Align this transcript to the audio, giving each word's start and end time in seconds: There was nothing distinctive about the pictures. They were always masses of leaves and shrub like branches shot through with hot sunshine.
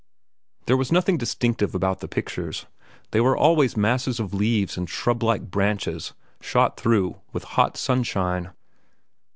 There 0.65 0.77
was 0.77 0.91
nothing 0.91 1.19
distinctive 1.19 1.75
about 1.75 1.99
the 1.99 2.07
pictures. 2.07 2.65
They 3.11 3.21
were 3.21 3.37
always 3.37 3.77
masses 3.77 4.19
of 4.19 4.33
leaves 4.33 4.75
and 4.75 4.89
shrub 4.89 5.21
like 5.21 5.51
branches 5.51 6.13
shot 6.39 6.75
through 6.75 7.21
with 7.31 7.43
hot 7.43 7.77
sunshine. 7.77 8.49